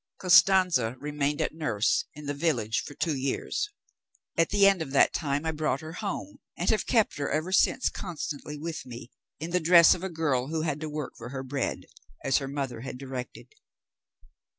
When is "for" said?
2.81-2.95, 11.17-11.29